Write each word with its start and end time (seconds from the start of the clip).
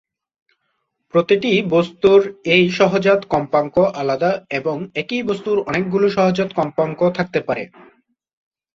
প্রতিটি 1.13 1.51
বস্তুর 1.69 2.19
এই 2.55 2.63
সহজাত 2.71 3.21
কম্পাঙ্ক 3.25 3.75
আলাদা 4.01 4.31
এবং 4.51 4.77
একই 4.95 5.21
বস্তুর 5.23 5.57
অনেকগুলি 5.69 6.07
সহজাত 6.09 6.49
কম্পাঙ্ক 6.59 6.99
থাকতে 7.17 7.39
পারে। 7.47 7.63